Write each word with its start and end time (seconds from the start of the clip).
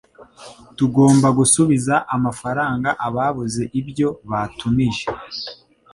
tugomba 0.77 1.27
gusubiza 1.37 1.95
amafaranga 2.15 2.89
ababuze 3.07 3.63
ibyo 3.79 4.09
batumije. 4.29 5.05